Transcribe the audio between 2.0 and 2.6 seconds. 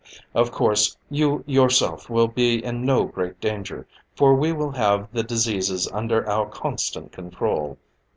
will be